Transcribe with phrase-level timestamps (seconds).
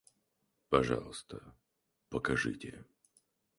[0.69, 1.53] Пожалуйста,
[2.09, 2.83] покажите.